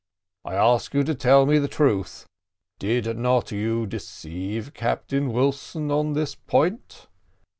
[0.43, 2.25] I ask you to tell me the truth.
[2.79, 7.05] Did not you deceive Captain Wilson on this point?"